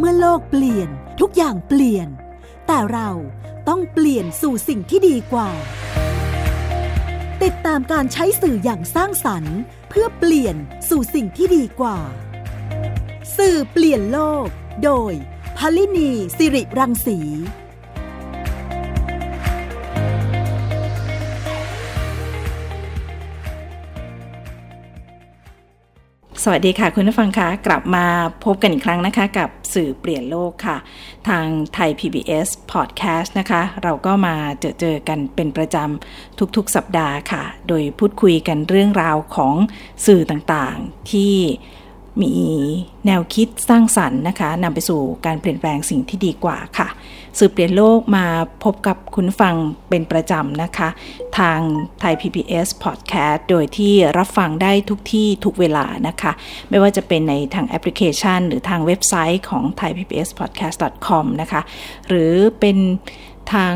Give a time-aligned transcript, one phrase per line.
[0.00, 0.88] เมื่อโลกเปลี่ยน
[1.20, 2.08] ทุกอย่างเปลี่ยน
[2.66, 3.10] แต่เรา
[3.68, 5.50] ต้องเปลี่ยนสู่สิ่งที่ดีกว่า
[7.42, 9.58] ติดตามการใช้สื่ออย่างสร้างสรรค์
[9.88, 10.56] เพื่อเปลี่ยน
[10.88, 11.98] สู่สิ่งที่ดีกว่า
[13.36, 14.46] สื่อเปลี่ยนโลก
[14.84, 15.12] โดย
[15.58, 17.18] พลินีสิริรังสี
[26.42, 28.04] สวัสดีค่ะคุณผู้ฟังคะกลับมา
[28.44, 30.76] พบกันอีกครั้งนะคะ กับ สื่อเปลี่ยนโลกค่ะ
[31.28, 39.54] ทางไทย PBS Podcast นะคะ เราก็มาเจอเจอกันเป็นประจำทุกๆสัปดาห์ค่ะ โดยพูดคุยกันเรื่องราวของ
[40.06, 41.34] สื่อต่างๆที่
[42.22, 42.34] มี
[43.06, 46.88] แนวคิดสร้างสรรค์นะคะนำไปสู่การเปลี่ยนแปลงสิ่งที่ดีกว่าค่ะ
[47.38, 48.26] สื่อเปลี่ยนโลกมา
[48.64, 49.54] พบกับคุณฟัง
[49.88, 50.88] เป็นประจำนะคะ
[51.38, 51.60] ทาง
[52.00, 56.32] Thai PBS Podcast โดยที่รับฟังได้ทุกที่ทุกเวลานะคะ
[56.70, 61.60] ไม่ว่าจะเป็นในทางแอปพลิเคชัน หรือทางเว็บไซต์ของ thaipbspodcast.com นะคะ
[62.08, 62.76] หรือเป็น
[63.52, 63.74] ทาง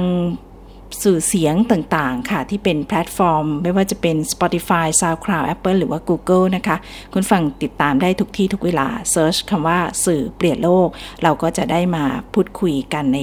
[1.03, 6.77] สื่อเสียงต่างๆ ค่ะ ที่เป็นแพลตฟอร์ม ไม่ว่าจะเป็น Spotify, SoundCloud, Apple หรือว่า Google นะคะ
[7.13, 10.89] คุณฟังติดตามได้ทุกที่ทุกเวลา search คำว่าสื่อเปลี่ยนโลก
[11.23, 13.21] เราก็จะได้มาพูดคุยกันใน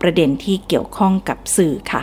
[0.00, 2.02] ประเด็นที่เกี่ยวข้องกับสื่อค่ะ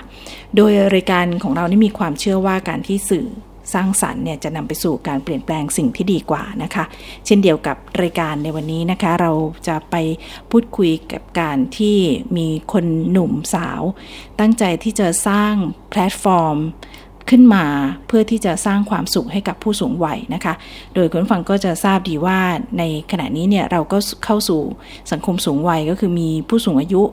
[0.56, 3.28] โดยรายการของเรานี่มีความเชื่อว่าการที่สื่อ
[3.73, 6.86] สร้างสรรค์เนี่ยจะนำไปสู่การเปลี่ยนแปลงสิ่งที่ดีกว่านะคะ
[7.25, 9.31] เช่นเดียวกับรายการในวันนี้นะคะ เรา
[9.67, 9.95] จะไป
[10.52, 11.98] พูดคุยกับการที่
[12.38, 13.81] มีคนหนุ่มสาว
[14.39, 15.53] ตั้งใจที่จะสร้าง
[15.89, 16.58] แพลตฟอร์ม
[17.30, 17.66] ขึ้นมา
[18.08, 20.53] เพื่อที่จะสร้างความสุขให้กับผู้สูงวัยนะคะ
[20.95, 22.39] โดยคุณฟังก็จะทราบดีว่า
[22.80, 24.61] ในขณะนี้เนี่ยเราก็เข้าสู่
[25.11, 27.03] สังคมสูงวัยก็คือมีผู้สูงอายุ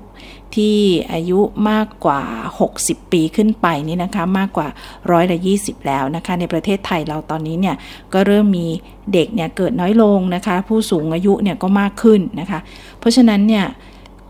[0.55, 0.77] ที่
[1.13, 2.23] อายุมากกว่า
[2.69, 4.69] 60 ปีขึ้นไปนี่นะคะมากกว่า
[5.11, 7.77] ร้อยละ20 แล้วนะคะ ในประเทศไทยเราตอนนี้เนี่ย
[8.13, 8.67] ก็เริ่มมี
[9.13, 12.59] เด็กเนี่ยเกิดน้อยลงนะคะ ผู้สูงอายุเนี่ยก็มากขึ้นนะคะ
[12.99, 13.67] เพราะฉะนั้นเนี่ย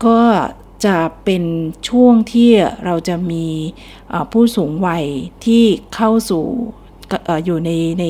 [0.05, 0.19] ก็
[0.85, 1.43] จะเป็น
[1.89, 2.49] ช่วงที่
[2.85, 3.45] เราจะมี
[4.31, 5.05] ผู้สูงวัย
[5.45, 5.63] ที่
[5.95, 6.45] เข้าสู่
[7.45, 8.05] อยู่ในใน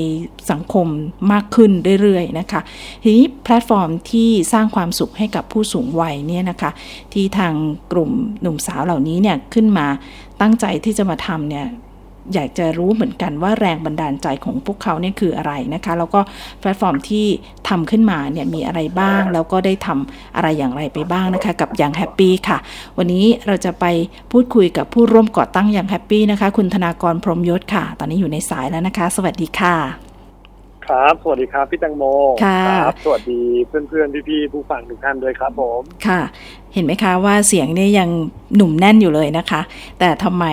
[0.51, 0.87] สังคม
[1.31, 1.71] มากขึ้น
[2.01, 2.61] เรื่อยๆนะคะ
[3.03, 6.71] ทีนี้แพลตฟอร์มที่สร้างความสุขให้กับผู้สูงวัยเนี่ยนะคะ
[7.13, 7.53] ที่ทาง
[7.91, 9.87] กลุ่มหนุ่มสาวเหล่านี้เนี่ยขึ้นมา
[10.41, 11.65] ตั้งใจที่จะมาทำเนี่ย
[12.33, 16.19] อยากจะรู้เหมือนกันว่าแรงบันดาลใจของพวกเขาเนี่ยคืออะไรนะคะ แล้วก็
[16.59, 17.25] แพลตฟอร์มที่
[17.69, 22.57] ทำขึ้นมาเนี่ยมีอะไรบ้าง แล้วก็ได้ทำอะไรอย่างไรไปบ้างนะคะ กับ Young Happy ค่ะ
[22.97, 23.85] วันนี้เราจะไป
[24.31, 30.06] พูดคุยกับผู้ร่วมก่อตั้ง Young Happy นะคะ คุณธนากรพรมยศค่ะ ตอนนี้อยู่ในสายแล้วนะคะ สวัสดีค่ะ
[30.89, 32.03] ครับ สวัสดีครับพี่แตงโม
[32.45, 36.21] ค่ะครับ สวัสดีเพื่อนๆพี่ๆผู้ฟังทุกท่านด้วยครับผมค่ะ
[36.73, 38.09] เห็นไหมคะว่าเสียงนี่ยัง
[38.55, 39.61] หนุ่มแน่นอยู่เลยนะคะ
[39.99, 40.45] แต่ทำไม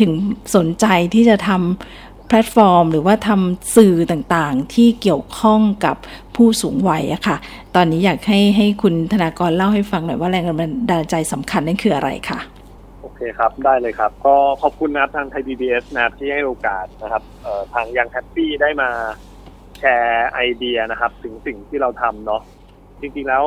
[0.00, 0.10] ถึง
[0.56, 5.96] สนใจที่จะทำแพลตฟอร์ม หรือว่าทำสื่อต่างๆ ที่เกี่ยวข้องกับ
[6.36, 7.36] ผู้สูงวัยอะค่ะ
[7.76, 12.40] ตอนนี้อยากให้ให้คุณธนากรเล่าให้ฟังหน่อยว่าแรงบันดาลใจสำคัญนั่นคืออะไรค่ะ
[13.02, 18.90] โอเคครับ ได้เลยครับ ก็ขอบคุณนะครับทางไทย PBS นะครับที่ให้โอกาสนะครับเอ่อทาง Young Happy ได้มา
[19.82, 22.42] แชร์ไอเดียนะครับ ถึงสิ่งที่เราทำเนาะ
[23.00, 23.44] จริงๆแล้ว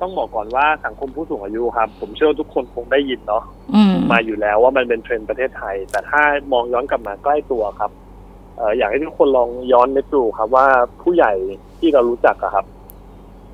[0.00, 3.44] ต้องบอกก่อนว่าสังคมผู้สูงอายุครับ ผมเชื่อว่าทุกคนคงได้ยินเนาะ
[3.74, 6.22] อืมมาอยู่แล้วว่ามันเป็นเทรนด์ประเทศไทย แต่ถ้า
[6.52, 7.90] มองย้อนกลับมาใกล้ตัวครับ
[8.56, 10.66] เอออยากให้ทุกคนลองย้อนนึกดูครับ ว่า
[11.02, 11.32] ผู้ใหญ่
[11.78, 12.66] ที่เรารู้จักอะครับ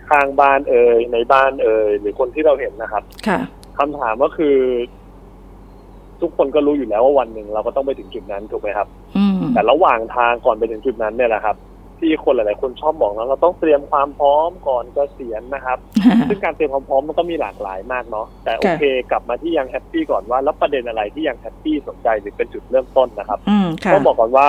[0.09, 3.39] ข้างบ้านเอ่ยในบ้านเอ่ยหรือคนที่เราเห็นนะครับ ค่ะ
[3.79, 4.57] คำถามก็คือ
[6.21, 11.57] ทุกคนก็รู้อยู่แล้วว่าวันหนึ่งเราก็ต้องไปถึงจุดนั้นถูกไหมครับอืมแต่ระหว่างทางก่อนไปถึงจุดนั้นเนี่ยแหละครับ
[12.05, 15.79] ที่คนหลาย ๆ คนชอบบอกนะเราต้องเตรียมความพร้อมก่อนเกษียณนะครับ
[16.29, 24.49] ซึ่งการเตรียมความพร้อมมันก็มีหลากหลายมากเนาะแต่โอเคกลับมาที่ Young Happy ก่อนว่าแล้วประเด็นอะไรที่ Young Happy สนใจหรือเป็นจุดเริ่มต้นนะครับอืมค่ะต้องบอกก่อนว่า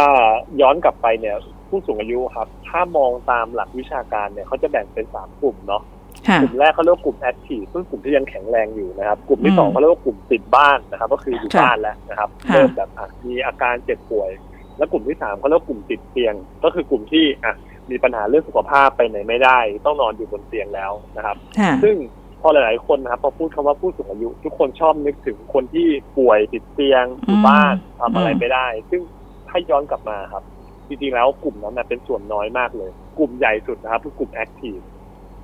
[0.61, 1.35] ย้อนกลับไปเนี่ย
[1.69, 5.83] ผู้สูงอายุครับ ถ้ามองตามหลักวิชาการเนี่ยเขาจะแบ่งเป็นสามกลุ่มเนาะ
[6.27, 14.29] ค่ะกลุ่มแรกเขาเรียกว่ากลุ่ม active ซึ่งกลุ่มที่ยังแข็งแรงอยู่นะครับ กลุ่มที่สองอืมเขาเรียกว่ากลุ่มติดบ้านนะครับ ก็คืออยู่ค่ะบ้านแล้วนะครับค่ะเริ่มแบบอะมีอาการเจ็บป่วย
[14.78, 17.53] แล้วกลุ่มที่สามเขาเรียกว่ากลุ่มติดเตียง ก็คือกลุ่มที่อะ
[17.91, 21.95] มีปัญหาเรื่องสุขภาพไปไหนไม่ได้ ต้องนอนอยู่บนเตียงแล้วนะครับค่ะซึ่ง
[22.42, 25.88] พอหลายๆคนนะครับพอพูดคำว่าผู้สูงอายุ ทุกคนชอบนึกถึงคนที่
[26.18, 29.01] ป่วยติดเตียงอยู่บ้านทำอะไรไม่ได้ ซึ่ง
[29.48, 30.44] ถ้าย้อนกลับมาครับ
[30.88, 34.78] จริงๆแล้วกลุ่มนั้นนะเป็นส่วนน้อยมากเลย กลุ่มใหญ่สุดนะครับคือกลุ่มแอคทีฟ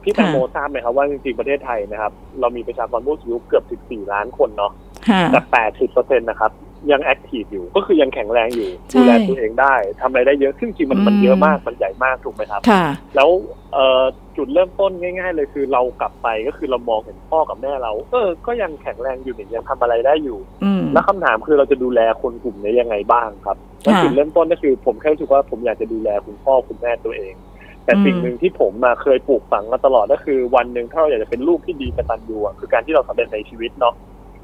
[0.04, 4.72] พี่แตงโมทราบไหมครับว่าจริงๆประเทศไทยนะครับ เรามีประชากรผู้สูงอายุเกือบ 14 ล้านคนเนาะ
[5.10, 5.40] ค่ะแต่
[5.70, 6.52] 80เปอร์เซ็นต์นะครับ
[6.92, 12.86] ยังแอคทีฟอยู่ ก็คือยังแข็งแรงอยู่ใช่ดูแลตัวเองได้ทำอะไรได้เยอะซึ่งจริงๆมันมันอืมเยอะมากมันใหญ่มากถูกไหมครับ ค่ะ
[13.16, 13.30] แล้ว
[13.74, 14.04] เอ่อ
[14.38, 27.36] จุดเริ่มต้นง่าย ๆ เลยคือเรากลับไปก็คือเรามองเห็นพ่อกับแม่เราเออก็ยังแข็งแรงอยู่นี่ยังทำอะไรได้อยู่ อืม แล้วคำถามคือเราจะดูแลคนกลุ่มนี้ยังไงบ้างครับแล้วค่ะจุดเริ่มต้นก็คือผมแค่รู้สึกว่าผมอยากจะดูแลคุณพ่อคุณแม่ตัวเอง
[27.86, 33.96] แต่สิ่งหนึ่งที่ผมมาเคยปลูกฝังมาตลอดก็คือ วันหนึ่งถ้าเราอยากจะเป็นลูกที่ดีกตัญญูอะคือการที่เราสำเร็จในชีวิตเนาะ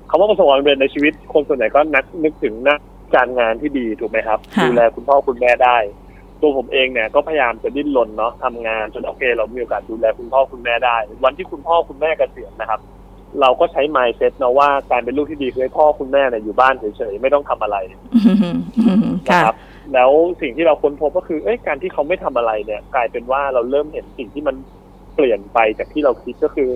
[0.10, 2.78] คำว่าประสบความสำเร็จในชีวิตคนส่วนใหญ่ก็นักนึกถึงนะ
[3.16, 5.78] การงานที่ดีถูกไหมครับค่ะดูแลคุณพ่อคุณแม่ได้
[6.42, 12.80] ตัวผมเองเนี่ยก็พยายามจะดิ้นรนเนาะทำงานจนโอเค เรามีโอกาสดูแลคุณพ่อคุณแม่ได้ วันที่คุณพ่อคุณแม่เกษียณนะครับ
[13.42, 17.78] เราก็ใช้ mindset นะว่าการเป็นลูกที่ดีคือให้พ่อคุณแม่เนี่ยอยู่บ้านเฉยๆไม่ต้องทำอะไร
[18.16, 18.38] อืม
[18.78, 19.58] อืมนะค่ะครับ
[19.94, 20.12] แล้ว
[20.42, 24.56] สิ่งที่เราค้นพบก็คือเอ้ยการที่เขาไม่ทำอะไรเนี่ย กลายเป็นว่าเราเริ่มเห็นสิ่งที่มัน
[25.16, 26.70] เปลี่ยนไปจากที่เราคิดก็คือ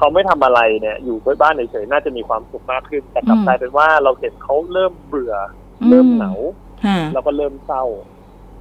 [0.00, 5.34] เขาไม่ทำอะไรเนี่ย อยู่บ้านเฉยๆน่าจะมีความสุขมากขึ้น แต่กลับอืมกลายเป็นว่าเราเห็นเขาเริ่มเบื่อ
[5.80, 6.32] อเริ่มเหงา
[6.84, 7.84] ค่ะแล้วก็เริ่มเศร้า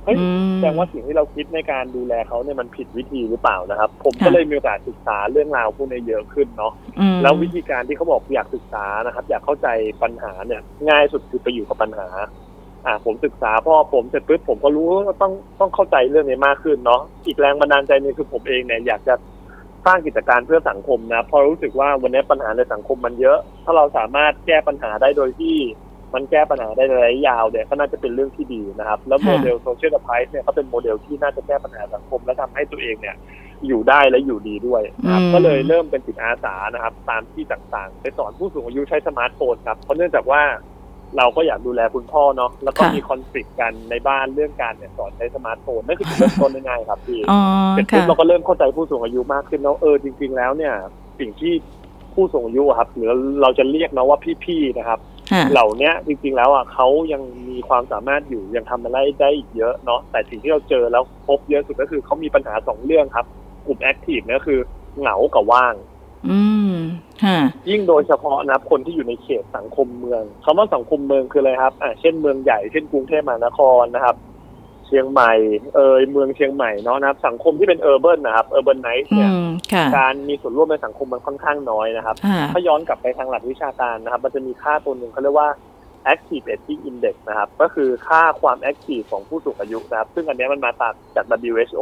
[0.03, 9.67] เฮ้ยอืมแสดงว่าสิ่งที่เราคิดในการดูแลเขาเนี่ยมันผิดวิธีหรือเปล่านะครับ ผมค่ะก็เลยมีโอกาสศึกษาเรื่องราวพวกนี้เยอะขึ้นเนาะอืมแล้ววิธีการที่เขาบอกอยากศึกษานะครับ อยากเข้าใจ
[10.03, 12.07] ปัญหาเนี่ย ง่ายสุดคือไปอยู่กับปัญหา
[12.85, 19.13] อ่า ผมศึกษาพอผมเสร็จปุ๊บผมก็รู้ว่าต้องต้องเข้าใจเรื่องนี้มากขึ้นเนาะอีกแรงบันดาลใจหนึงคือผมเองเนี่ยอยากจะ
[19.85, 25.57] สร้างกิจการเพื่อสังคมนะเพราะรู้สึกว่าวันนี้ปัญหาในสังคมมันเยอะ ถ้าเราสามารถแก้ปัญหาได้โดยที่
[26.13, 33.15] มันแก้ปัญหาได้ในระยะยาวเนี่ยก็น่าจะเป็นเรื่องที่ดีนะครับ แล้วโมเดล social enterprise เนี่ยเขาเป็นโมเดลที่น่าจะแก้ปัญหาสังคม และทำให้ตัวเองเนี่ย
[33.67, 40.41] อยู่ได้และอยู่ดีด้วยนะครับอืมก็เลยเริ่มเป็นจิตอาสานะครับ ตามที่ต่างๆ ไปสอนผู้สูงอายุใช้สมาร์ทโฟนครับเพราะเนื่องจากว่า
[41.17, 47.41] เราก็อยากดูแลคุณพ่อเนาะแล้วก็ค่ะมีคอนฟ lict กันในบ้านเรื่องการเนี่ยสอนใช้สมาร์ทโฟนนั่นคือจุดเริ่มต้นง่ายๆครับพี่อ๋อ
[47.73, 50.73] เสร็จปุ๊บค่ะเราก็เริ่มเข้าใจผู้สูงอายุมากขึ้นแล้วเออจริง ๆ แล้วเนี่ย
[51.19, 51.53] สิ่งที่
[52.13, 53.11] ผู้สูงอายุอะครับหรือ
[53.41, 54.99] เราจะเรียกนะว่าพี่ๆนะครับ
[55.31, 63.25] ค่ะเหล่าเนี้ยจริงๆแล้วอะเขายังมีความสามารถอยู่ยังทำอะไรได้อีกเยอะเนาะแต่สิ่งที่เราเจอแล้วพบเยอะสุดก็คือเขามีปัญหาสองเรื่องครับ
[63.65, 64.59] กลุ่ม active เนี่ยก็คือ
[64.99, 65.73] เหงากับว่าง
[66.27, 66.39] อื
[66.71, 66.73] ม
[67.23, 67.39] ค่ะ
[67.69, 74.15] ยิ่งโดยเฉพาะนะครับคนที่อยู่ในเขตสังคมเมืองคำว่าสังคมเมืองคืออะไรครับ อ่า เช่นเมืองใหญ่ เช่นกรุงเทพมหานครนะครับ
[74.85, 75.33] เชียงใหม่
[75.75, 85.49] เอยเมืองเชียงใหม่เนาะนะครับ สังคมที่เป็น urban นะครับ urbanize เนี่ยอืมค่ะการมีส่วนร่วมในสังคมมันค่อนข้างน้อยนะครับค่ะถ้าย้อนกลับไปทางหลักวิชาการนะครับ มันจะมีค่าตัวหนึ่งเขาเรียกว่า
[86.13, 91.81] active aging index นะครับ ก็คือค่าความ active ของผู้สูงอายุนะครับ ซึ่งอันเนี้ยมันมาจากจาก WHO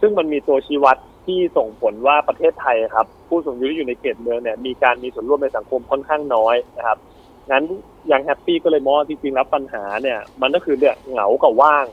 [0.00, 6.98] ซึ่งมันมีตัวชี้วัด ที่ส่งผลว่าประเทศไทยครับ ผู้สูงอายุที่อยู่ในเขตเมืองเนี่ยมีการมีส่วนร่วมในสังคมค่อนข้างน้อยนะครับ
[7.50, 7.64] งั้น
[8.12, 11.86] ยังแฮปปี้ก็เลยมองว่าจริงๆแล้วปัญหาเนี่ย มันก็คือเนี่ยเหงากับว่าง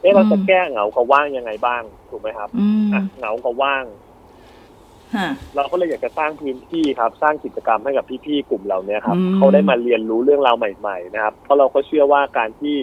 [0.00, 3.84] เอ๊ะเราจะอืมแก้เหงากับว่างยังไงบ้างถูกไหมครับอืมอะเหงากับว่าง
[5.14, 12.76] ค่ะเราก็เลยอยากจะสร้างพื้นที่ครับ สร้างกิจกรรมให้กับพี่ๆกลุ่มเหล่านี้ครับอืมเขาได้มาเรียนรู้เรื่องราวใหม่ ๆ นะครับ เพราะเราก็เชื่อว่าการที่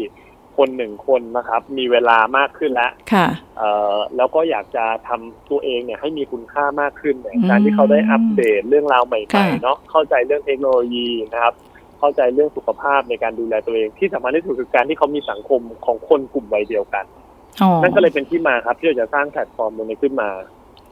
[0.62, 3.28] คนหนึ่งคนนะครับ มีเวลามากขึ้นแล้วค่ะ
[3.58, 11.54] เอ่อแล้วก็อยากจะทำตัวเองเนี่ยให้มีคุณค่ามากขึ้นเนี่ยอืมการที่เขาได้อัปเดตเรื่องราวใหม่ค่ะๆเนาะเข้าใจเรื่องเทคโนโลยีนะครับ
[12.00, 17.06] เข้าใจเรื่องสุขภาพในการดูแลตัวเอง ที่สำคัญที่สุดคือการที่เขามีสังคมของคนกลุ่มวัยเดียวกัน
[17.62, 20.30] อ๋อนั่นก็เลยเป็นที่มาครับ ที่เราจะสร้างแพลตฟอร์มตรงนี้ขึ้นมา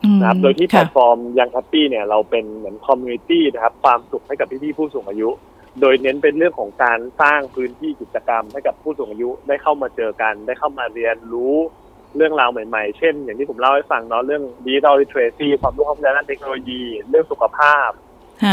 [0.04, 5.30] อืมนะครับโดยที่ค่ะแพลตฟอร์ม Young Happy เนี่ยเราเป็นเหมือน community นะครับความสุขให้กับพี่ๆผู้สูงอายุ
[5.82, 11.56] โดยเน้นเป็นเรื่องของการสร้างพื้นที่กิจกรรมให้กับผู้สูงอายุได้เข้ามาเจอกัน ได้เข้ามาเรียนรู้
[12.16, 17.90] เรื่องราวใหม่ๆ เช่น อย่างที่ผมเล่าให้ฟังเนาะเรื่องดิจิทัลลิเทเรซีความรู้ความรู้ด้านเทคโนโลยี เรื่องสุขภาพ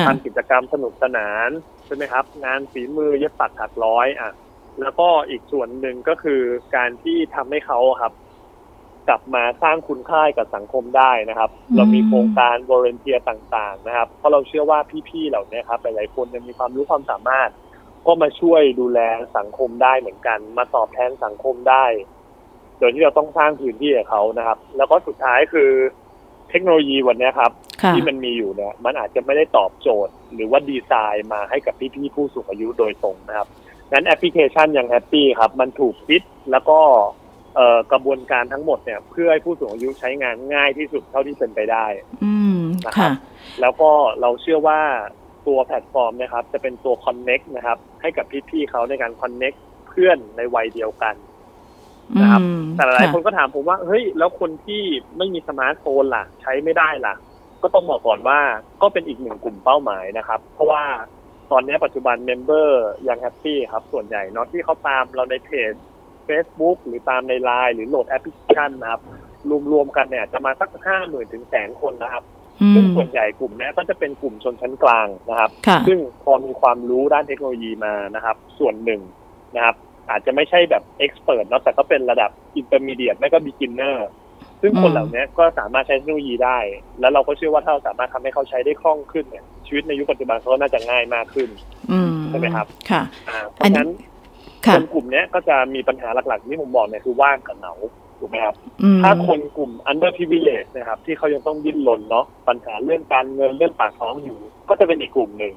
[0.06, 1.48] ทำกิจกรรมสนุกสนาน
[1.86, 4.32] ใช่ไหมครับ งานฝีมือเย็บปักถักร้อยอะ
[4.80, 6.42] แล้วก็อีกส่วนหนึ่งก็คือ
[6.76, 8.12] การที่ทำให้เขาครับ
[9.08, 14.78] กลับมาสร้างคุณค่าให้กับสังคมได้นะครับอืมเรามีโครงการบริเทียต่างๆนะครับเพราะเราเชื่อว่า
[15.08, 17.50] พี่ๆเหล่านี้ครับหลายๆคนยังมีความรู้ความสามารถ
[18.06, 19.00] ก็มาช่วยดูแล
[19.36, 21.84] สังคมได้เหมือนกัน มาตอบแทนสังคมได้
[22.78, 25.70] โดยที่เราต้องสร้างพื้นที่ให้เขานะครับ แล้วก็สุดท้ายคือ
[26.50, 27.52] เทคโนโลยีวันนี้ครับ
[27.82, 33.48] ค่ะที่มันมีอยู่เนี่ยมันอาจจะไม่ได้ตอบโจทย์ หรือว่าดีไซน์มาให้กับพี่ๆผู้สูงอายุโดยตรงนะครับ
[33.92, 37.25] งั้นแอปพลิเคชัน Young Happy ครับ มันถูกคิดแล้วก็เอ่อ
[37.92, 41.86] กระบวนการทั้งหมดเนี่ยเพื่อให้ผู้สูงอายุใช้งานง่ายที่สุดเท่าที่เป็นไปได้
[42.24, 43.10] อืมนะครับค่ะ
[43.60, 44.80] แล้วก็เราเชื่อว่า
[45.46, 49.52] ตัวแพลตฟอร์มนะครับ จะเป็นตัว connect นะครับ ให้กับพี่ๆเขาในการ connect
[49.88, 51.14] เพื่อนในวัยเดียวกัน
[52.22, 54.82] นะครับอืมแต่หลายๆะคนก็ถามผมว่า เฮ้ย แล้วคนที่
[55.16, 57.14] ไม่มีสมาร์ทโฟนล่ะ ใช้ไม่ได้ล่ะ
[57.62, 58.38] ก็ต้องบอกก่อนว่า
[58.82, 60.82] ก็เป็นอีกหนึ่งกลุ่มเป้าหมายนะครับ เพราะว่า
[61.52, 65.72] ตอนนี้ปัจจุบัน member Young Happy ครับ ส่วนใหญ่เนาะที่เขาตามเราในเพจ
[66.28, 69.00] Facebook หรือตามในไลน์หรือโหลดแอปพลิเคชันนะครับ
[69.72, 72.24] รวมๆกันเนี่ยจะมาสักห้าหมื่นถึงแสนคนนะครับ
[72.62, 79.00] อืมซึ่งส่วนใหญ่กลุ่มเนี้ยก็จะเป็นกลุ่มชนชั้นกลางนะครับค่ะซึ่งพอมีความรู้ด้านเทคโนโลยีมานะครับ ส่วนหนึ่ง
[79.54, 79.76] นะครับ
[80.10, 84.08] อาจจะไม่ใช่แบบ expert เนาะแต่ก็เป็นระดับ intermediate ไม่ก็ beginner
[84.62, 86.58] ซึ่งคนอืมเหล่านี้ก็สามารถใช้เทคโนโลยีได้
[87.00, 91.48] แล้วเราก็เชื่อว่าถ้าเราสามารถทำให้เขาใช้ได้คล่องขึ้นเนี่ยชีวิตในยุคปัจจุบันเขาก็น่าจะง่ายมากขึ้น
[91.92, 93.88] อืมใช่ไหมครับค่ะอ่าอันราะนี้ฉะนั้น
[94.66, 97.74] ค่ะคนกลุ่มเนี้ยก็จะมีปัญหาหลักๆที่ผมบอกเนี่ยคือว่างกับเหงา
[98.18, 105.52] ถูกไหมครับอืมถ้าคนกลุ่ม under privilege นะครับ ที่เขายังต้องดิ้นรนเนาะปัญหาเรื่องการเงินเรื่องปากท้องอยู่ ก็จะเป็นอีกกลุ่มหนึ่ง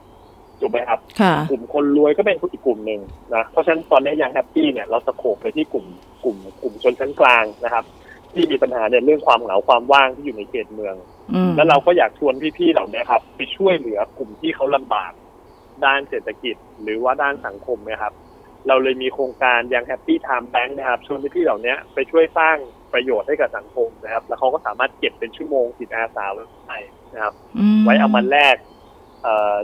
[0.60, 3.00] ถูกไหมครับค่ะกลุ่มคนรวยก็เป็นอีกกลุ่มหนึ่ง
[3.36, 5.86] นะเพราะฉะนั้นตอนนี้ยังแฮปปี้เนี่ยเราสโคบไปที่กลุ่ม
[6.24, 7.84] กลุ่มกลุ่มชนชั้นกลางนะครับ
[8.34, 10.96] ที่มีปัญหาในเรื่องความเหงาความว่างที่อยู่ในเขตเมือง
[11.34, 15.12] อืมแล้วเราก็อยากชวนพี่ๆเหล่านี้ครับ ไปช่วยเหลือกลุ่มที่เขาลำบาก
[15.86, 18.14] ด้านเศรษฐกิจ หรือว่าด้านสังคมนะครับ
[18.68, 22.58] เราเลยมีโครงการ Young Happy Time Bank นะครับชวนพี่ๆเหล่านี้ไปช่วยสร้าง
[22.94, 26.78] ประโยชน์ให้กับสังคมนะครับ แล้วเขาก็สามารถเก็บเป็นชั่วโมงจิตอาสาไว้ได้
[27.14, 27.34] นะครับ
[27.84, 28.56] ไว้เอามันแลก
[29.24, 29.56] เอ่อ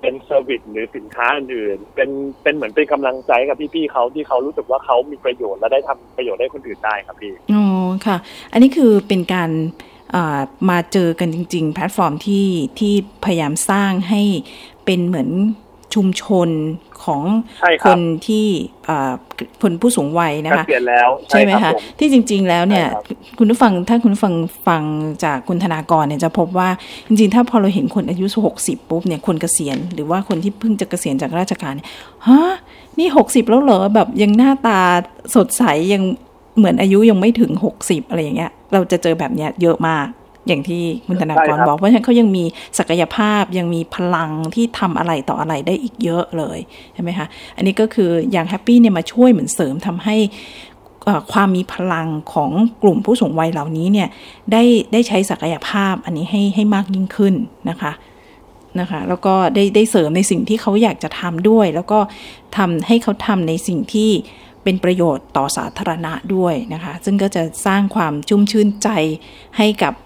[0.00, 2.10] เป็น service หรือสินค้าอื่นๆเป็น
[2.42, 7.64] เป็นเหมือนเป็นกำลังใจกับพี่ๆเขาที่เขารู้สึกว่าเขามีประโยชน์และได้ทำประโยชน์ให้คนอื่นได้ครับพี่อ๋อ
[8.06, 8.16] ค่ะ
[8.52, 9.50] อันนี้คือเป็นการ
[10.14, 10.40] อ่า
[10.70, 12.46] มาเจอกันจริง ๆ แพลตฟอร์มที่
[12.78, 14.22] ที่พยายามสร้างให้
[14.84, 15.30] เป็นเหมือน
[15.94, 16.48] ชุมชน
[17.04, 17.22] ของ
[17.60, 18.46] ใช่คครับนที่
[18.88, 19.12] อ่า
[19.62, 23.04] คนผู้สูงวัยนะเกคะษียณแล้วใช่ไหมรัคะบผที่จริง ๆ แล้วเนี่ยใช่ครับ
[23.38, 24.34] คุณผู้ฟังถ้าคุณผู้ฟัง
[24.68, 24.82] ฟัง
[25.24, 26.68] จากคุณธนากรเนี่ยจะพบว่า
[27.06, 28.26] จริง ๆ ถ้าพอเราเห็นคนอายุ
[28.58, 31.88] 60 ปุ๊บเนี่ยคนเกษียณหรือว่าคนที่เพิ่งจะเกษียณจากราชการเนี่ย
[32.28, 32.40] ฮะ
[32.98, 34.80] นี่ 60 แล้วเหรอแบบยังหน้าตา
[35.34, 35.62] สดใส
[35.92, 36.02] ยัง
[36.58, 40.06] เหมือนอายุยังไม่ถึง 60 อะไรอย่างเงี้ย เราจะเจอแบบเนี้ยเยอะมาก
[40.48, 42.44] อย่างที่คุณธนากรใช่ครับบอกเพราะฉะนั้นเขายังมี
[42.78, 46.58] ศักยภาพยังมีพลังที่ทำอะไรต่ออะไรได้อีกเยอะเลย
[46.94, 47.26] ใช่ไหมคะ
[47.56, 50.16] อันนี้ก็คืออย่างแฮปปี้เนี่ยมาช่วยเหมือนเสริมทำให้
[51.04, 52.50] เอ่อความมีพลังของ
[52.82, 54.08] กลุ่มผู้สูงวัยเหล่านี้เนี่ย
[54.52, 54.62] ได้
[54.92, 57.34] ได้ใช้ศักยภาพอันนี้ให้ให้มากยิ่งขึ้น
[57.70, 57.92] นะคะ
[58.80, 61.98] นะคะแล้วก็ได้ได้เสริมในสิ่งที่เขาอยากจะทำด้วย แล้วก็
[62.56, 64.10] ทำให้เขาทำในสิ่งที่
[64.64, 68.88] เป็นประโยชน์ต่อสาธารณะด้วยนะคะ ซึ่งก็จะสร้างความชุ่มชื่นใจ
[69.58, 70.05] ให้กับเอ่อ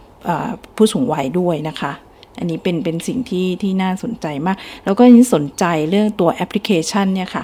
[0.76, 1.92] ผู้สูงวัยด้วยนะคะ
[2.38, 7.42] อันนี้เป็นเป็นสิ่งที่ที่น่าสนใจมาก แล้วก็นี่สนใจเรื่องตัวแอปพลิเคชันเนี่ยค่ะ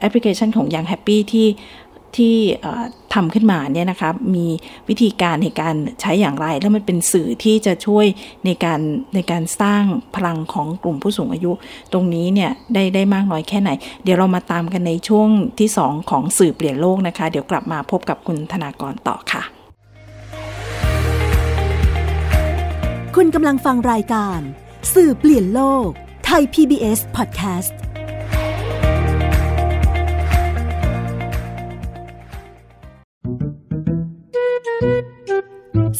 [0.00, 1.48] แอปพลิเคชันของ Young Happy ที่
[2.16, 2.36] ที่
[3.14, 4.46] ทำขึ้นมาเนี่ยนะคะมี
[4.88, 8.06] วิธีการในการใช้อย่างไร แล้วมันเป็นสื่อที่จะช่วย
[8.44, 8.80] ในการ
[9.14, 9.82] ในการสร้าง
[10.14, 11.52] พลังของกลุ่มผู้สูงอายุ
[11.92, 13.70] ตรงนี้เนี่ยได้ได้มากน้อยแค่ไหน
[14.02, 19.55] เดี๋ยวเรามาตามกันในช่วงที่ 2 ของสื่อเปลี่ยนโลกนะคะ เดี๋ยวกลับมาพบกับคุณธนากรต่อค่ะ
[23.20, 24.40] คุณกำลังฟังรายการ
[24.94, 25.88] สื่อเปลี่ยนโลก
[26.24, 27.72] ไทย PBS Podcast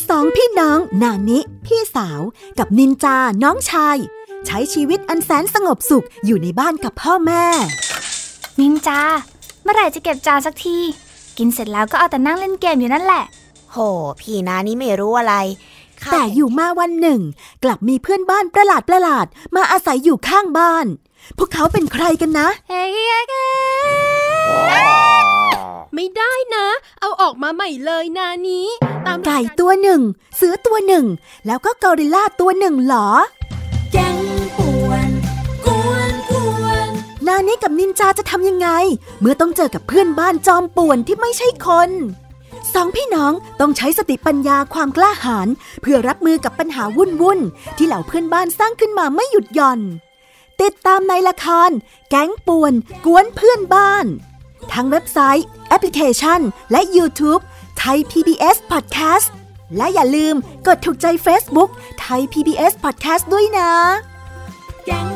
[0.08, 2.20] สองพี่น้องนานิ พี่สาว
[2.58, 3.96] กับนินจาน้องชาย
[4.46, 7.44] ใช้ชีวิตอันแสนสงบสุขอยู่ในบ้านกับพ่อแม่
[8.60, 9.00] นินจา
[9.62, 10.78] เมื่อไหร่จะเก็บจานสักที
[11.38, 13.24] กินเสร็จแล้วก็เอาแต่นั่งเล่นเกมอยู่นั่นแหละ
[13.70, 13.76] โห
[14.20, 15.75] พี่นานี่ไม่รู้อะไรข้า
[16.12, 17.20] แต่อยู่มาวันหนึ่ง
[17.64, 20.86] กลับมีเพื่อนบ้านประหลาดประหลาดๆมาอาศัยอยู่ข้างบ้าน
[21.38, 22.92] พวกเขาเป็นใครกันนะเฮ้ย
[25.94, 26.66] ไม่ได้นะ
[27.00, 28.66] เอาออกมาใหม่เลยนานี้
[29.06, 30.00] ตามไก่ตัวหนึ่ง
[30.36, 31.06] เสือตัวหนึ่ง
[31.46, 33.08] แล้วก็กอริลลาตัวหนึ่งเหรอ
[33.92, 34.16] แกง
[34.58, 35.08] ป่วน
[35.66, 36.32] กวนก
[36.62, 36.88] วน
[37.26, 38.68] นานี้กับนินจาจะทำยังไง
[39.20, 41.90] เมื่อต้องเจอกับเพื่อนบ้านจอมป่วนที่ไม่ใช่คน
[42.74, 45.48] สองพี่น้องต้องใช้สติปัญญาความกล้าหาญ
[45.82, 47.40] เพื่อรับมือกับปัญหาวุ่นวุ่น
[47.76, 49.80] ที่เหล่าเพื่อนบ้านสร้างขึ้นมาไม่หยุดหย่อน
[50.62, 51.70] ติดตามในละคร
[52.10, 52.72] แก๊งป่วน
[53.06, 54.06] กวนเพื่อนบ้าน
[54.72, 57.42] ทั้งเว็บไซต์ แอปพลิเคชัน และ YouTube
[57.78, 59.28] ไทย PBS Podcast
[59.76, 60.34] และอย่าลืม
[60.66, 61.70] กดถูกใจ Facebook
[62.00, 63.70] ไทย PBS Podcast ด้วยนะ
[64.86, 65.15] แกง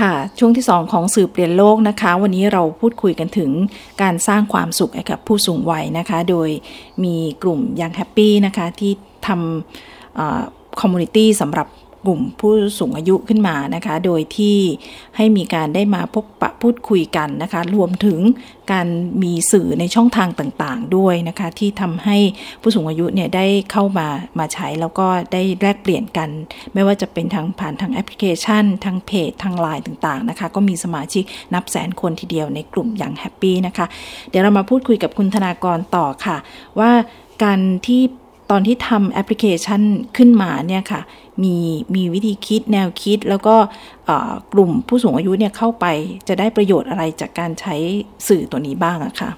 [0.00, 3.50] ค่ะ ช่วงที่ 2 ของสื่อเปลี่ยนโลกนะคะ วันนี้เราพูดคุยกันถึง
[4.02, 6.48] การสร้างความสุขให้กับผู้สูงวัยนะคะ โดย
[7.04, 8.92] มีกลุ่ม Young Happy นะคะที่
[9.26, 11.66] ทำ community สำหรับ
[12.06, 14.58] กลุ่มผู้สูงอายุขึ้นมานะคะ โดยที่
[15.16, 18.18] ให้มีการได้มาพบปะพูดคุยกันนะคะ รวมถึง
[18.72, 18.88] การ
[19.22, 22.16] มีสื่อในช่องทางต่างๆ ด้วยนะคะ ที่ทำให้
[22.60, 24.08] ผู้สูงอายุเนี่ยได้เข้ามา
[24.38, 26.30] มาใช้แล้วก็ได้แลกเปลี่ยนกัน
[26.74, 33.86] ไม่ว่าจะเป็นทางผ่านทางแอปพลิเคชัน ทางเพจทางไลน์ต่างๆนะคะ ก็มีสมาชิกนับแสนคนทีเดียวในกลุ่ม Young Happy นะคะ
[34.30, 36.36] เดี๋ยวเรามาพูดคุยกับคุณธนากรต่อค่ะ
[36.80, 36.90] ว่า
[37.44, 38.02] การที่
[38.50, 39.82] ตอนที่ทำแอปพลิเคชัน
[40.16, 41.00] ขึ้นมาเนี่ยค่ะ
[41.42, 41.56] มี
[41.94, 43.56] มีวิธีคิดแนวคิด แล้วก็
[44.06, 45.86] เอ่อกลุ่มผู้สูงอายุเนี่ยเข้าไป
[46.28, 47.74] จะได้ประโยชน์อะไรจากการใช้
[48.28, 49.30] สื่อตัวนี้บ้างอะค่ะ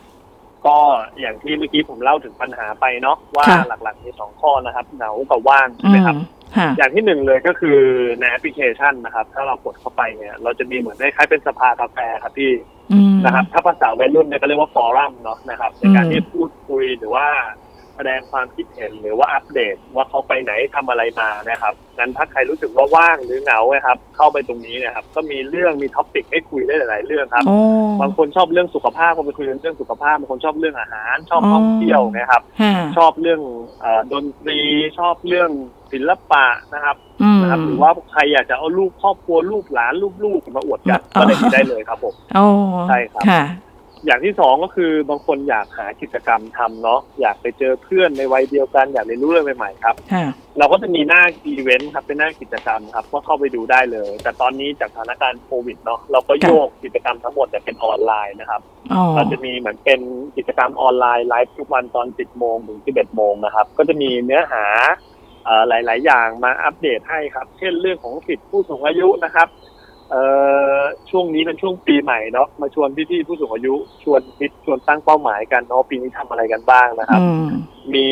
[0.66, 0.78] ก็
[1.20, 7.78] อย่างที่เมื่อกี้ผมเล่าถึงปัญหาไปเนาะว่าค่ะหลักๆมีสองข้อนะครับเหงากับว่างใช่ไหมครับอืมค่ะอย่างที่หนึ่งเลยก็คือ
[8.20, 12.52] ในแอปพลิเคชันนะครับ ถ้าเรากดเข้าไปเนี่ย เราจะมีเหมือนคล้ายๆเป็นสภากาแฟครับพี่
[12.92, 17.26] อืมนะครับ ถ้าภาษาวัยรุ่นเนี่ยก็เรียกว่า forum เนาะนะครับในการอืมที่พูดคุยหรือว่า
[17.96, 27.58] แสดงความคิดเห็นหรือว่าอัปเดตว่าเขาไปไหนทำอะไรมานะครับงั้นถ้าใครรู้สึกว่าว่างหรือเหงานะครับเข้าไปตรงนี้นะครับ ก็มีเรื่องมี topic ให้คุยได้หลาย ๆ เรื่องครับโอ้
[28.00, 33.40] บางคนชอบเรื่องสุขภาพก็ไปคุยเรื่องสุขภาพบางคนชอบเรื่องอาหาร ชอบอ๋อท่องเที่ยวนะครับค่ะชอบเรื่อง
[33.80, 34.58] เออดนตรี
[34.98, 35.50] ชอบเรื่อง
[35.92, 42.46] ศิลปะนะครับอืมนะครับหรือว่าใครอยากจะเอาลูกครอบครัวลูกหลานลูกๆมาอวดกันอ๋อก็เลยมีได้เลยครับผมโอ้
[42.88, 43.42] ใช่ครับค่ะ
[44.04, 50.26] อย่างที่สองก็คือบางคนอยากหากิจกรรมทำเนาะอยากไปเจอเพื่อนในวัยเดียวกันอยากเรียนรู้เรื่องใหม่ๆครับค่ะ
[50.58, 58.60] เราก็จะมีหน้าอีเวนต์ครับเป็นหน้ากิจกรรมครับก็เข้าไปดูได้เลย แต่ตอนนี้จากสถานการณ์โควิดเนาะเราก็โยกกิจกรรมทั้งหมดเนี่ยเป็นออนไลน์นะครับ
[58.92, 60.00] อ๋อเราจะมีเหมือนเป็น
[60.36, 64.64] กิจกรรมออนไลน์ไลฟ์ทุกวันตอน 10 โมงถึง 11 โมงนะครับ ก็จะมีเนื้อหา
[65.44, 69.48] เอ่อหลาย ๆ อย่างมาอัปเดตให้ครับ เช่นเรื่องของสิทธิผู้สูงอายุนะครับ
[70.10, 70.22] เอ่
[70.78, 77.48] อช่วงนี้เป็นช่วงปีใหม่เนาะมาชวนพี่ๆผู้สูงอายุ ชวนคิดชวนตั้งเป้าหมายกันเนาะปีนี้ทำอะไรกันบ้างนะครับอืม
[77.94, 78.08] มี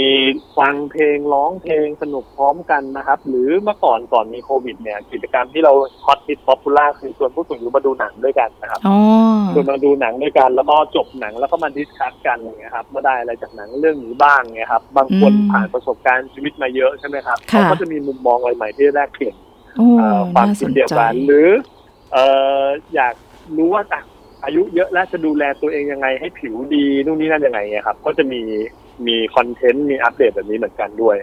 [0.58, 5.72] ฟังเพลงร้องเพลงสนุกพร้อมกันนะครับ หรือเมื่อก่อนก่อนมีโควิดเนี่ย กิจกรรมที่เรา
[6.04, 8.98] hot hit popular คือชวนผู้สูงอายุมาดูหนังด้วยกันนะครับอ๋อ
[9.54, 19.34] คือมาดูหนังด้วยกัน แล้วก็จบหนังแล้วก็มา discuss กันอย่างเงี้ยครับว่าได้อะไรจากหนังเรื่องนี้บ้างเงี้ยครับ บางคนอืมผ่านประสบการณ์ชีวิตมาเยอะใช่ไหมครับค่ะเขาก็จะมีมุมมองอะไรใหม่ที่แลกเปลี่ยน
[19.76, 21.50] โอ้เอ่อความน่าสคิดนเดียวใจกันหรือ
[22.14, 22.26] เอ่
[22.62, 23.14] ออยาก
[23.56, 24.02] รู้ว่าอะ
[24.44, 28.42] อายุเยอะแล้วจะดูแลตัวเองยังไงให้ผิวดีนู่นนี่นั่นยังไงเงี้ยครับ ก็จะมี
[29.06, 31.16] มี content มีอัปเดตแบบนี้เหมือนกันด้วย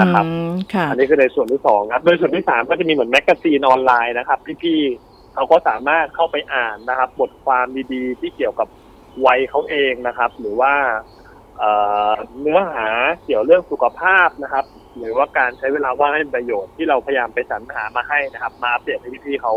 [0.00, 8.68] นะครับอืมค่ะอันนี้คือในส่วนที่สองครับ โดยส่วนที่สามก็จะมีเหมือน magazine online นะครับพี่ๆเขาก็สามารถเข้าไปอ่านนะครับ บทความดีๆ ที่เกี่ยวกับ
[9.26, 10.72] วัยเขาเองนะครับ หรือว่า
[11.58, 11.70] เอ่
[12.10, 12.88] อเนื้อหา
[13.24, 14.64] เกี่ยวเรื่องสุขภาพนะครับ
[14.98, 19.54] หรือว่าการใช้เวลาว่างให้เป็นประโยชน์ที่เราพยายามไปสรรหามาให้นะครับ มาอัปเดตให้พี่ๆเขา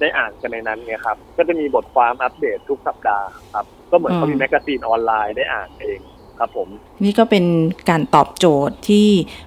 [0.00, 6.00] ได้อ่านกันในนั้นเนี่ยครับ ก็จะมีบทความอัปเดตทุกสัปดาห์ครับ ก็เหมือนเขามีอืม magazine online ได้อ่านเอง
[6.38, 6.68] ครับผม
[7.04, 7.44] นี่ก็เป็น
[7.90, 9.06] การตอบโจทย์ที่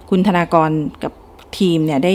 [0.09, 0.69] คุณธนากร
[1.03, 1.13] กับ
[1.57, 2.13] ทีมเนี่ยได้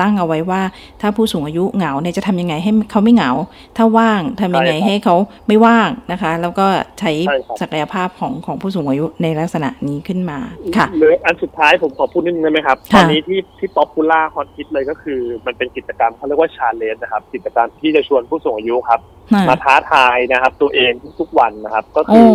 [0.00, 0.62] ตั้งเอาไว้ว่า
[1.00, 3.30] ถ้าผู้สูงอายุเหงาเนี่ยจะทำยังไงให้เขาไม่เหงา
[3.76, 5.16] ถ้าว่างทำยังไงใช่ครับให้เขา
[5.48, 6.66] ไม่ว่างนะคะ แล้วก็
[6.98, 10.38] ใช้ใช่ครับศักยภาพของของผู้สูงอายุในลักษณะนี้ขึ้นมา
[10.76, 19.00] ค่ะหรืออันสุดท้ายผมขอพูดนิดนึงได้ไหมครับค่ะตอนนี้ที่ที่ popular hot hit เลยก็คือมันเป็นกิจกรรมเขาเรียกว่า challenge นะครับ กิจกรรมที่จะชวนผู้สูงอายุครับ
[19.34, 22.32] น่ะมาท้าทายนะครับ ตัวเองทุกๆวันนะครับ ก็โอ้คือ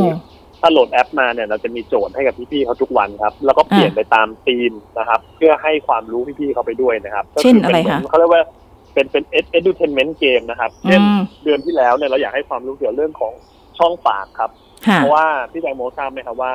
[0.66, 8.44] ถ้าโหลดแอปมาเนี่ยเราจะมีโจทย์ให้กับพี่ๆเขาทุกวันครับ แล้วก็เปลี่ยนอะไปตามธีมนะครับ เพื่อให้ความรู้พี่ๆเขาไปด้วยนะครับก็เช่นคือะไรป็คะหมืเขาเรียกว่า
[8.94, 9.24] เป็นเป็น
[9.58, 13.34] edutainment game นะครับเช่นอืมเดือนที่แล้วเนี่ยเราอยากให้ความรู้เกี่ยวกับเรื่องของ
[13.80, 14.52] ช่องปากครับ
[14.88, 16.54] ค่ะเพราะว่าพี่แตงโมทราบไหมครับว่า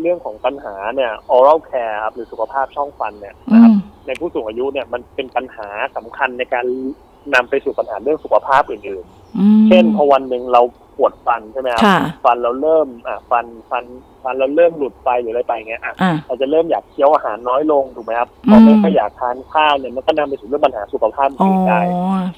[0.00, 6.66] เรื่องของปัญหาเนี่ย oral care ครับหรือสุขภาพช่องฟันเนี่ยอืนะครับมในผู้สูงอายุเนี่ยมันเป็นปัญหาสำคัญในการ
[7.34, 9.04] นำไปสู่ปัญหาเรื่องสุขภาพอื่น
[9.38, 10.62] อืมๆเช่นพอวันหนึ่งเรา
[10.96, 13.84] ปวดฟันใช่ไหมครับค่ะฟันเราเริ่มอะฟันฟัน
[14.22, 21.80] ฟันเราเริ่มหลุดไปหรืออะไรไปเงี้ยอะอะเราจะเริ่มอยากเคี้ยวอาหารน้อยลงถูกไหมครับอืมพอไม่ค่อยอยากทานข้าวเนี่ยมันก็นำไปสู่เรื่องปัญหาสุขภาพอ๋ออื่นได้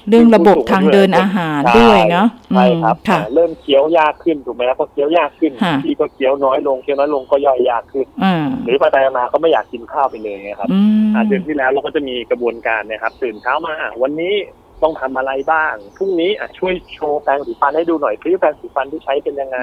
[0.09, 14.35] เรื่องระบบทางเดินอาหารด้วยเนาะใช่ครับอืมค่ะอ่าเริ่มเคี้ยวยากขึ้นถูกไหมครับพอเคี้ยวยากขึ้นค่ะพี่ก็เคี้ยวน้อยลงเคี้ยวน้อยลงก็ย่อยยากขึ้นอ่าหรือไปไปมาก็ไม่อยากกินข้าวไปเลยนะครับอืมอ่าเดือนที่แล้วเราก็จะมีกระบวนการนะครับตื่นเช้ามาอะวันนี้
[14.83, 19.59] ต้องทำอะไรบ้างพรุ่งนี้อะช่วยโชว์แปรงสีฟันให้ดูหน่อยซิแปรงสีฟันที่ใช้เป็นยังไง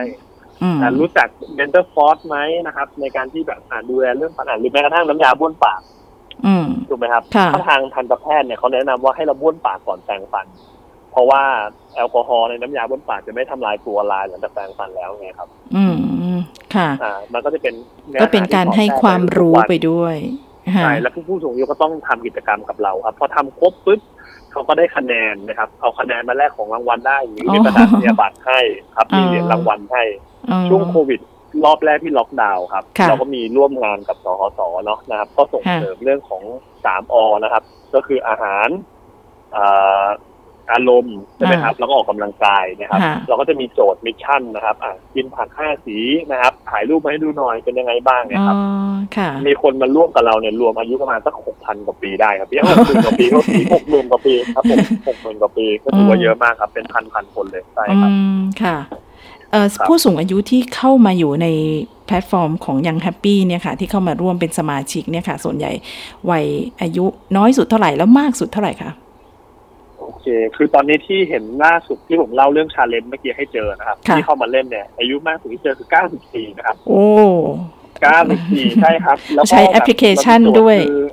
[0.62, 5.80] อืมอะรู้จัก dental floss ไหมนะครับ ในการที่แบบอ่าดูแลเรื่องฟันอะหรือแม้กระทั่งน้ำยาบ้วนปาก
[6.46, 10.46] อืมถูกไหมครับค่ะถ้าทางทันตแพทย์เนี่ยเขาแนะนำว่าให้เราบ้วนปากก่อนแปรงฟัน
[11.12, 11.42] เพราะว่า
[11.94, 15.96] แอลกอฮอล์ในน้ำยาบ้วนปากจะไม่ทำลายฟลูออไรด์หลังจากแปรงฟันแล้วไงครับ อืม
[16.74, 17.74] ค่ะอ่ามันก็จะเป็น
[18.14, 20.16] อก็เป็นการที่ให้สอนความรู้ทุกนไปด้วย
[20.76, 24.00] ค่ะใช่แล้วผู้ผู้สูงอายุก็ต้องทำกิจกรรมกับเราครับพอทำครบปุ๊บ
[24.52, 28.60] เขาก็ได้คะแนนนะครับ เอาคะแนนมาแลกของรางวัลได้หรือมีประกาศนียบัตรให้
[28.96, 30.02] ครับมีเหรียญรางวัลให้
[30.50, 31.20] อ๋อช่วงโควิด
[31.64, 36.42] รอบแรกที่ล็อกดาวน์ครับค่ะเราก็มีร่วมงานกับสสสเนาะนะครับ ก็ส่งค่ะเสริมเรื่องของ
[36.84, 37.62] สามอนะครับ
[37.94, 38.68] ก็คืออาหาร
[39.52, 45.98] เอ่ออารมณ์ใช่ไหมครับ แล้วก็ออกกำลังกายนะครับค่ะเราก็จะมีโจทย์ mission นะครับอะกินผักห้าสี
[46.30, 48.56] นะครับถ่ายรูปมาให้ดูหน่อยเป็นยังไงบ้างเนี่ยอ๋อครับ
[49.16, 58.76] ค่ะมีคนมาร่วมกับเราเนี่ยรวมอายุประมาณสักหกพันกว่าปีได้ครับพี่หกหมื่นกว่าปีก็ปีหกหมื่นกว่าปีครับผมหกหมื่นกว่าปีก็ถือว่าเยอะมากครับ เป็นพันพันคนเลยใช่อืครับมค่ะ
[59.50, 61.46] เอ่อครับผู้สูงอายุที่เข้ามาอยู่ใน
[62.06, 65.72] แพลตฟอร์มของ Young Happy เนี่ยค่ะที่เข้ามาร่วมเป็นสมาชิกเนี่ยค่ะ ส่วนใหญ่
[66.30, 66.44] วัย
[66.80, 67.04] อายุ
[67.36, 68.90] น้อยสุดเท่าไหร่แล้วมากสุดเท่าไหร่คะ
[70.02, 77.02] โอเค คือตอนนี้ที่เห็นล่าสุดที่ผมเล่าเรื่อง challenge เมื่อกี้ให้เจอนะครับค่ะที่เข้ามาเล่นเนี่ย อายุมากสุดที่เจอคือเก้าสิบสี่นะครับ โอ้
[78.02, 81.04] เก้าสิบสี่ใช่ครับ แล้วก็ใช้แอปพลิเคชันแบบด้วยคือ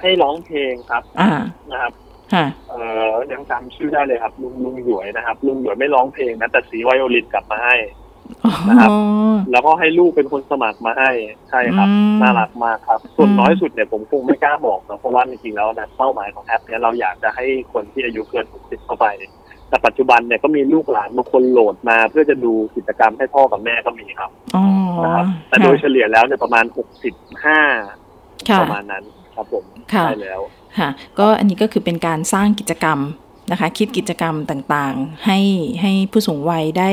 [0.00, 1.30] ให้ร้องเพลงครับ อ่า
[1.72, 1.92] นะครับ
[2.34, 7.76] ค่ะเอ่อยังจำชื่อได้เลยครับ ลุงลุงหยวยนะครับ ลุงหยวยไม่ร้องเพลงนะแต่สีไวโอลินกลับมาให้
[8.68, 11.10] นะครับอ๋อแล้วก็ให้ลูกเป็นคนสมัครมาให้
[11.50, 19.06] ใช่ครับอืมน่ารักมากครับ ส่วนอืมน้อยสุดเนี่ยผมคงไม่กล้าบอกนะเพราะว่าจริงๆแล้วนะเป้าหมายของแอปเนี่ยเราอยากจะให้คนที่อายุเกิน 60 เข้าไป
[19.68, 24.64] แต่ปัจจุบันเนี่ยก็มีลูกหลานบางคนโหลดมา เพื่อจะดูกิจกรรมให้พ่อกับแม่ก็มีครับอ๋อ
[25.04, 26.64] นะครับ แต่โดยเฉลี่ยแล้วเนี่ยประมาณ
[27.44, 27.60] 65ค่ะ
[28.60, 30.40] ประมาณนั้นครับผมค่ะใช่แล้ว
[30.78, 32.98] ค่ะก็อันนี้ก็คือเป็นการสร้างกิจกรรม
[33.50, 35.38] นะคะ คิดกิจกรรมต่างๆ ให้
[35.82, 36.90] ให้ผู้สูงวัยได้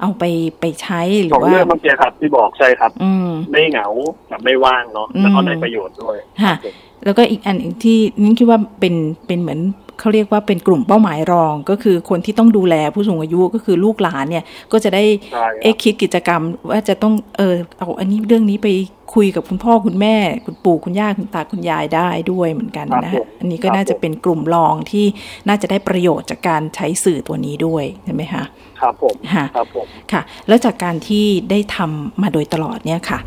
[0.00, 0.24] เอาไป
[0.60, 3.86] ไปใช้หรืสอองว่าเรื่องเมื่อกี้ครับที่บอกใช่ครับ อืมไม่เหงา
[4.30, 8.94] กับไม่ว่างเนาะแล้วก็อืมได้ประโยชน์ด้วยค่ะรับผมแล้วก็อีกอันหนึ่งที่นิ้งคิดว่าเป็น
[9.26, 9.60] เป็นเหมือน
[9.98, 18.68] เขาเรียกว่าเป็นกลุ่มเป้าหมายรอง ก็คือคนที่ต้องดูแลผู้สูงอายุก็คือลูกหลานเนี่ย ก็จะได้ใช่ครับเอ๊ะคิดกิจกรรม ว่าจะต้องเออเอาอันนี้เรื่องนี้ไป
[19.14, 25.06] คุยกับคุณพ่อคุณแม่ คุณปู่คุณย่าคุณตาคุณยายได้ด้วยเหมือนกันครับนะผคะมอันนี้ก็ครับน่าจะผมเป็นกลุ่มรองที่
[25.48, 28.44] น่าจะได้ประโยชน์จากการใช้สื่อตัวนี้ด้วยใช่ไหมคะ
[28.80, 33.18] ครับผมค่ะครับผมค่ะ แล้วจากการที่ได้ทำมาโดยตลอดเนี่ยค่ะ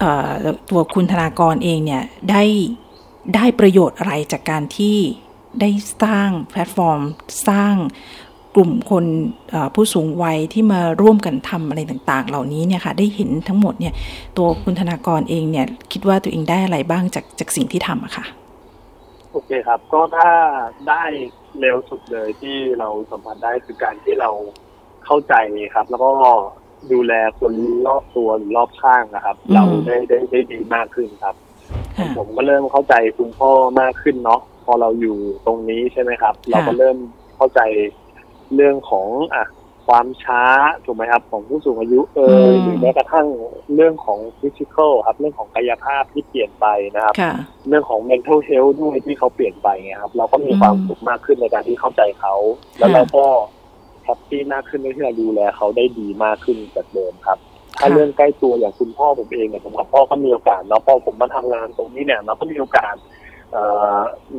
[0.00, 0.32] เอ่อ
[0.70, 2.42] ตัวคุณธนากรเองเนี่ยได้
[3.34, 4.96] ได้ประโยชน์อะไรจากการที่
[5.60, 5.70] ได้
[6.02, 7.00] สร้างแพลตฟอร์ม
[7.48, 7.74] สร้าง
[8.56, 9.04] กลุ่มคน
[9.50, 13.94] เอ่อผู้สูงวัยที่มาร่วมกันทำอะไรต่างๆ เหล่านี้เนี่ยค่ะได้เห็นทั้งหมดเนี่ย
[14.36, 18.24] ตัวคุณธนากรเองเนี่ยคิดว่าตัวเองได้อะไรบ้างจากจากสิ่งที่ทำอะค่ะ
[19.32, 20.30] โอเคครับ ก็ถ้า
[20.88, 21.04] ได้
[21.60, 24.30] เร็วสุดเลยที่เราสัมผัสได้คือการที่เรา
[25.04, 25.34] เข้าใจ
[25.74, 26.10] ครับ แล้วก็
[26.92, 27.52] ดูแลคน
[27.86, 31.34] รอบตัวหรือรอบข้างนะครับอืมเราได้ได้ได้ดีมากขึ้นครับ
[31.98, 36.96] ค่ะผมก็เริ่มเข้าใจคุณพ่อมากขึ้นเนาะพ อเราอยู่ตรงนี้ใช่ไหมครับ เราก็เริ่ม
[37.36, 37.60] เข้าใจ
[38.54, 39.44] เรื่องของอะ
[39.86, 40.42] ความช้า
[40.84, 43.26] ถูกไหมครับ ของผู้สูงอายุเอ่ยหรือแม้กระทั่ง
[43.74, 47.32] เรื่องของฟิสิกอลครับ เรื่องของกายภาพที่เปลี่ยนไปนะครับค่ะ
[47.68, 52.34] เรื่องของ mental health ด้วยที่เขาเปลี่ยนไปไงครับ เราก็มีความสุขมากขึ้นในการที่เข้าใจเขา
[52.78, 53.24] แล้วเราก็
[54.04, 57.38] แฮปปี้มากขึ้นที่เราดูแลเขาได้ดีมากขึ้นจากเดิมครับ
[57.80, 63.19] ถ้าค่ะเรื่องใกล้ตัวอย่างคุณพ่อผมเองเนี่ยผมกับพ่อก็มีโอกาสเนาะพอผมมาทำงานตรงนี้เนี่ยเราก็มีโอกาสเอ่อ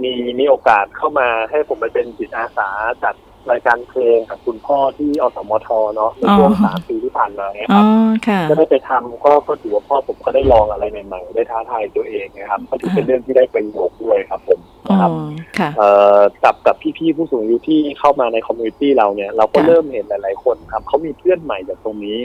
[0.02, 2.70] มีมีโอกาสเข้ามาให้ผมไปเป็นจิตอาสา
[3.04, 3.16] จัด
[3.52, 7.86] รายการเพลงกับคุณพ่อที่อสมทเนาะในช่วงอ๋อสามปีที่ผ่านมาเนี่ยคอ๋รัอบ
[8.28, 15.12] ค่ะก็ได้ไปทำก็ก็ถือว่าพ่อผมก็ได้ลองอะไรใหม่ๆได้ท้าทายตัวเองนะครับก็ถือเป็นเรื่องที่ได้ประโยชน์ด้วยครับผมอ๋อนะครับ
[15.60, 22.20] ค่ะเอ่อกับกับพี่ๆผู้สูงอายุที่เข้ามาในคอมมูนิตี้เราเนี่ยเราก็ค่ะเริ่มเห็นหลายๆคนครับเขามีเพื่อนใหม่จากตรงนี้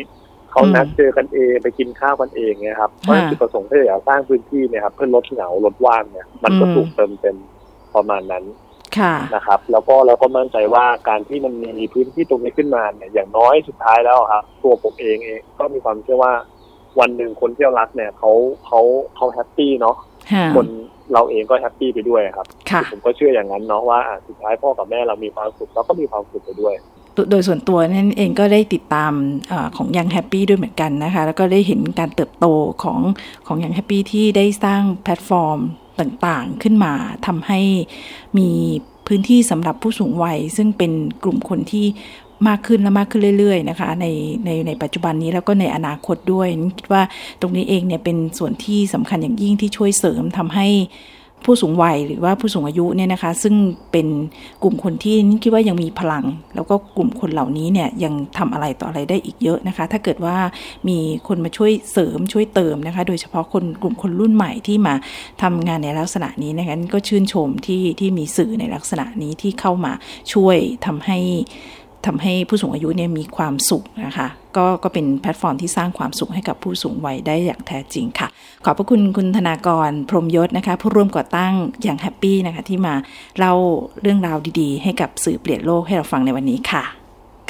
[0.57, 7.37] เขานัดเจอกันเองไปกินข้าวกันเองเนี่ยครับเพราะจุดประสงค์ที่อยากสร้างพื้นที่เนี่ยครับเพื่อลดเหงาลดว่างเนี่ยมันก็อืมถูกเติมเต็ม
[7.95, 8.45] ประมาณนั้น
[8.99, 16.33] ค่ะนะครับ แล้วก็เราก็มั่นใจว่าการที่มันมีพื้นที่ตรงนี้ขึ้นมาเนี่ยอย่างน้อยสุดท้ายแล้วครับตัวผมเองเองก็มีความเชื่อว่า
[17.01, 18.33] วันหนึ่งคนที่เรารักเนี่ยเขา
[18.66, 18.81] เขา
[19.16, 19.97] เขาแฮปปี้เนาะ
[20.33, 20.66] ค่ะคน
[21.12, 26.75] เราเองก็แฮปปี้ไปด้วยครับค่ะผมก็เชื่ออย่างนั้นเนาะว่าอะสุดท้ายพ่อกับแม่เรามีความสุขเราก็มีความสุขไปด้วย
[27.31, 29.12] โดยส่วนตัวนั่นเองก็ได้ติดตาม
[29.52, 32.46] อของ Young Happy ด้วยเหมือนกันนะคะ แล้วก็ได้เห็นการเติบโต
[32.83, 32.98] ของ
[33.46, 35.59] ของ Young Happy ที่ได้สร้างแพลตฟอร์ม
[36.00, 36.92] ต่างๆขึ้นมา
[37.26, 37.61] ทำให้
[38.38, 38.48] มี
[39.07, 41.87] พื้นที่สำหรับผู้สูงวัย ซึ่งเป็นกลุ่มคนที่
[42.48, 44.07] มากขึ้นและมากขึ้นเรื่อยๆนะคะใน
[44.44, 46.48] ในในปัจจุบันนี้แล้วก็ในอนาคตด้วย
[46.79, 47.02] คิดว่า
[47.40, 50.68] ตรงนี้เองเนี่ยเป็นส่วนที่สำคัญอย่างยิ่งที่ช่วยเสริมทำให้
[51.46, 53.54] ผู้สูงวัยหรือว่าผู้สูงอายุเนี่ยนะคะ ซึ่ง
[53.92, 54.06] เป็น
[54.62, 60.37] กลุ่มคนที่นิคิดว่ายังมีพลัง แล้วก็กลุ่มคนเหล่านี้เนี่ยยังทำอะไรต่ออะไรได้อีกเยอะนะคะ ถ้าเกิดว่า
[60.88, 64.94] มีคนมาช่วยเสริมช่วยเติมนะคะ โดยเฉพาะคนกลุ่มคนรุ่นใหม่ที่มา
[65.42, 69.92] ทำงานในลักษณะนี้นะคะก็ชื่นชมที่ที่มีสื่อในลักษณะนี้ที่เข้ามา
[70.32, 70.56] ช่วย
[70.87, 71.18] ทำให้
[72.07, 78.29] ทำให้ผู้สูงอายุเนี่ยมีความสุขนะคะก็ก็เป็นแพลตฟอร์มที่สร้างความสุขให้กับผู้สูงวัยได้อย่างแท้จริงค่ะ
[78.64, 82.95] ขอบพระคุณคุณธนากรพรหมยศนะคะ ผู้ร่วมก่อตั้งอย่างแฮปปี้นะคะ ที่มา
[83.38, 83.55] เล่า
[84.01, 86.85] เรื่องราวดีๆ ให้กับสื่อเปลี่ยนโลกให้เราฟังในวันนี้ค่ะ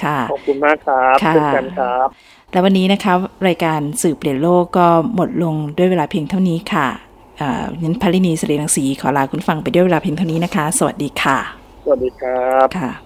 [0.03, 2.09] ค่ะ ขอบคุณมากครับค่ะเช่นกันครับ
[2.53, 3.12] และวันนี้นะคะ
[3.49, 6.87] รายการสื่อเปลี่ยนโลกก็หมดลงด้วยเวลาเพียงเท่านี้ค่ะ
[7.40, 11.38] อ่านั้นพลินีสิริรังสีขอลาคุณฟังไปด้วยเวลาเพียงเท่านี้นะคะ สวัสดีค่ะ
[11.85, 13.06] สวัสดีครับค่ะ